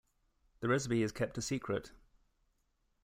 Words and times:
The 0.61 0.67
recipe 0.67 1.03
is 1.03 1.11
kept 1.11 1.37
a 1.37 1.43
secret. 1.43 1.91